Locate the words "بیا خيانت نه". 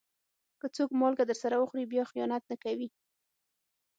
1.91-2.55